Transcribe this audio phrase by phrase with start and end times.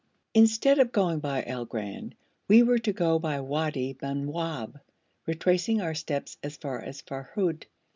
[0.33, 2.15] Instead of going by Al Gran,
[2.47, 4.79] we were to go by Wadi Manwab,
[5.27, 7.65] retracing our steps as far as Furhud.